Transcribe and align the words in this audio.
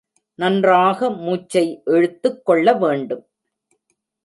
நன்றாக 0.35 1.09
மூச்சை 1.09 1.81
இழுத்துக் 1.85 2.45
கொள்ள 2.45 2.73
வேண்டும். 2.73 3.25